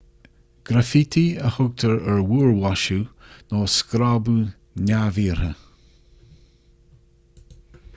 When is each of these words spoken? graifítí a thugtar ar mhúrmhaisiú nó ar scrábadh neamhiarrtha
graifítí 0.69 1.25
a 1.45 1.47
thugtar 1.55 1.93
ar 2.13 2.21
mhúrmhaisiú 2.29 3.01
nó 3.51 3.55
ar 3.67 3.71
scrábadh 3.77 4.51
neamhiarrtha 4.85 5.51